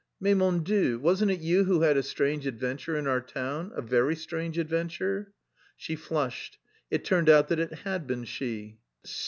"Mais, 0.19 0.35
mon 0.35 0.63
Dieu, 0.63 0.97
wasn't 0.97 1.29
it 1.29 1.41
you 1.41 1.65
who 1.65 1.83
had 1.83 1.95
a 1.95 2.01
strange 2.01 2.47
adventure 2.47 2.97
in 2.97 3.05
our 3.05 3.21
town, 3.21 3.71
a 3.75 3.83
very 3.83 4.15
strange 4.15 4.57
adventure?" 4.57 5.31
She 5.77 5.95
flushed; 5.95 6.57
it 6.89 7.05
turned 7.05 7.29
out 7.29 7.49
that 7.49 7.59
it 7.59 7.71
had 7.71 8.07
been 8.07 8.23
she. 8.25 8.79